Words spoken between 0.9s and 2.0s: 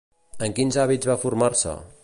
va formar-se?